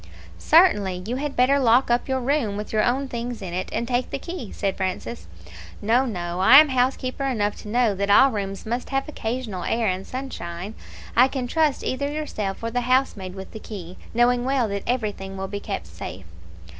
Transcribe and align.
"Certainly; 0.39 1.03
you 1.05 1.17
had 1.17 1.35
better 1.35 1.59
lock 1.59 1.91
up 1.91 2.07
your 2.09 2.19
room 2.21 2.57
with 2.57 2.73
your 2.73 2.83
own 2.83 3.07
things 3.07 3.39
in 3.39 3.53
it, 3.53 3.69
and 3.71 3.87
take 3.87 4.09
the 4.09 4.17
key," 4.17 4.51
said 4.51 4.75
Francis. 4.75 5.27
"No, 5.79 6.07
no; 6.07 6.39
I 6.39 6.57
am 6.57 6.69
housekeeper 6.69 7.23
enough 7.25 7.55
to 7.57 7.67
know 7.67 7.93
that 7.93 8.09
all 8.09 8.31
rooms 8.31 8.65
must 8.65 8.89
have 8.89 9.07
occasional 9.07 9.63
air 9.63 9.85
and 9.87 10.07
sunshine. 10.07 10.73
I 11.15 11.27
can 11.27 11.45
trust 11.45 11.83
either 11.83 12.11
yourself 12.11 12.63
or 12.63 12.71
the 12.71 12.81
housemaid 12.81 13.35
with 13.35 13.51
the 13.51 13.59
key, 13.59 13.99
knowing 14.11 14.43
well 14.43 14.67
that 14.69 14.81
everything 14.87 15.37
will 15.37 15.47
be 15.47 15.59
kept 15.59 15.85
safe." 15.85 16.25